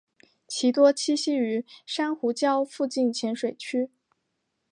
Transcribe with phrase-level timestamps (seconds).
[0.47, 3.91] 其多栖息于珊瑚礁附近浅水区。